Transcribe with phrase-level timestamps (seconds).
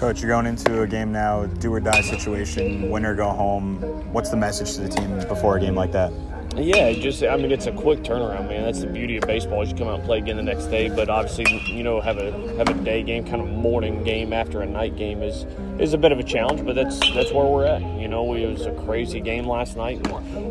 [0.00, 3.82] Coach, you're going into a game now, do or die situation, win or go home.
[4.14, 6.10] What's the message to the team before a game like that?
[6.56, 8.64] Yeah, just I mean it's a quick turnaround, man.
[8.64, 9.66] That's the beauty of baseball.
[9.66, 12.32] You come out and play again the next day, but obviously you know have a
[12.56, 15.46] have a day game, kind of morning game after a night game is
[15.78, 16.64] is a bit of a challenge.
[16.64, 17.80] But that's that's where we're at.
[18.00, 20.04] You know, it was a crazy game last night,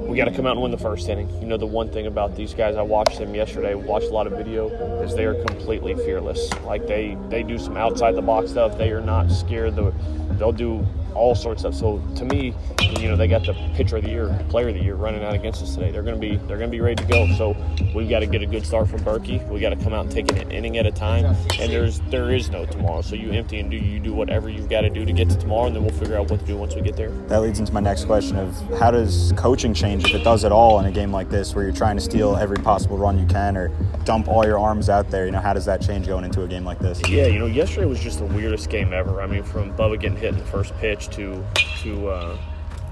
[0.10, 1.30] we got to come out and win the first inning.
[1.40, 4.26] You know, the one thing about these guys, I watched them yesterday, watched a lot
[4.26, 4.70] of video,
[5.04, 6.52] is they are completely fearless.
[6.64, 8.78] Like they they do some outside the box stuff.
[8.78, 9.76] They are not scared.
[9.76, 9.94] The,
[10.32, 11.74] they'll do all sorts of.
[11.74, 11.80] stuff.
[11.80, 12.54] So to me,
[13.00, 15.34] you know, they got the pitcher of the year, player of the year running out
[15.34, 15.92] against us today.
[15.92, 17.28] They're going to be they're going to be ready to go.
[17.36, 17.56] So
[17.94, 19.48] we've got to get a good start from Berkey.
[19.50, 21.26] We got to come out and take an inning at a time.
[21.60, 23.02] And there's there is no tomorrow.
[23.02, 25.38] So you empty and do you do whatever you've got to do to get to
[25.38, 27.12] tomorrow, and then we'll figure out what to do once we get there.
[27.28, 30.52] That leads into my next question of how does coaching change if it does at
[30.52, 33.26] all in a game like this where you're trying to steal every possible run you
[33.26, 33.70] can or
[34.04, 35.26] dump all your arms out there.
[35.26, 37.02] You know, how does that change going into a game like this?
[37.08, 39.22] Yeah, you know, yesterday was just the weirdest game ever.
[39.22, 41.44] I mean, from Bubba getting hit in the first pitch to
[41.82, 42.38] to uh,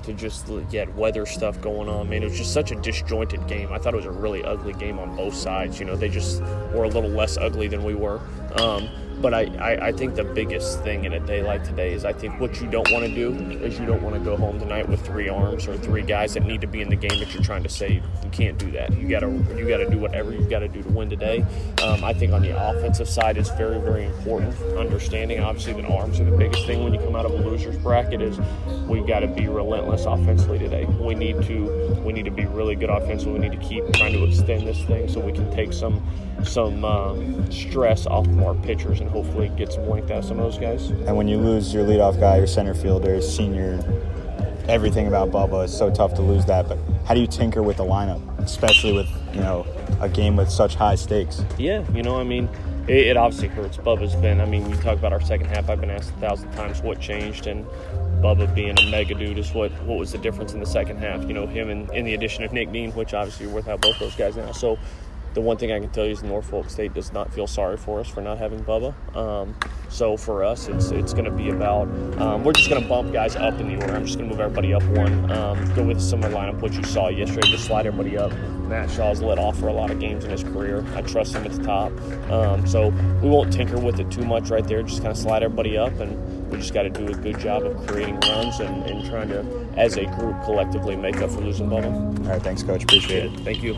[0.03, 2.09] to just get weather stuff going on.
[2.09, 3.72] Man, it was just such a disjointed game.
[3.72, 5.80] I thought it was a really ugly game on both sides.
[5.80, 6.41] You know, they just
[6.73, 8.22] were a little less ugly than we were.
[8.59, 8.89] Um,
[9.21, 12.13] but I, I, I, think the biggest thing in a day like today is I
[12.13, 14.87] think what you don't want to do is you don't want to go home tonight
[14.87, 17.43] with three arms or three guys that need to be in the game that you're
[17.43, 18.03] trying to save.
[18.23, 18.95] You can't do that.
[18.95, 21.43] You gotta you gotta do whatever you've got to do to win today.
[21.81, 26.19] Um, I think on the offensive side, it's very very important understanding obviously that arms
[26.19, 28.21] are the biggest thing when you come out of a losers bracket.
[28.21, 28.39] Is
[28.88, 30.85] we got to be relentless offensively today.
[30.85, 33.39] We need to we need to be really good offensively.
[33.39, 36.05] We need to keep trying to extend this thing so we can take some
[36.43, 40.39] some um, stress off of our pitchers and hopefully get some length out of some
[40.39, 40.89] of those guys.
[40.89, 43.80] And when you lose your leadoff guy, your center fielder, senior,
[44.67, 46.67] everything about Bubba is so tough to lose that.
[46.67, 49.66] But how do you tinker with the lineup, especially with you know
[50.02, 51.44] a game with such high stakes?
[51.58, 52.50] Yeah, you know, I mean.
[52.88, 53.75] It, it obviously hurts.
[53.75, 55.69] Bubba's been, I mean, you talk about our second half.
[55.69, 57.66] I've been asked a thousand times what changed, and
[58.22, 61.28] Bubba being a mega dude is what what was the difference in the second half.
[61.28, 64.00] You know, him and in the addition of Nick Dean, which obviously we're without both
[64.00, 64.53] those guys now.
[64.53, 64.79] So
[65.38, 68.00] the one thing I can tell you is Norfolk State does not feel sorry for
[68.00, 68.92] us for not having Bubba.
[69.16, 69.53] Um,
[69.88, 71.88] so for us, it's it's going to be about
[72.20, 73.96] um, we're just going to bump guys up in the order.
[73.96, 75.31] I'm just going to move everybody up one.
[75.31, 77.52] Um, go with some of the lineup what you saw yesterday.
[77.52, 78.31] Just slide everybody up.
[78.68, 80.84] Matt Shaw's let off for a lot of games in his career.
[80.96, 81.92] I trust him at the top.
[82.31, 82.90] Um, so
[83.22, 84.81] we won't tinker with it too much right there.
[84.81, 87.64] Just kind of slide everybody up, and we just got to do a good job
[87.64, 89.46] of creating runs and, and trying to,
[89.78, 91.94] as a group, collectively make up for losing Bubba.
[92.25, 92.81] All right, thanks, coach.
[92.81, 93.40] Appreciate it.
[93.42, 93.78] Thank you.